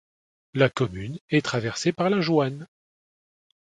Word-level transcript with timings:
La 0.55 0.67
commune 0.67 1.19
est 1.29 1.45
traversée 1.45 1.91
par 1.93 2.09
la 2.09 2.21
Jouanne. 2.21 2.67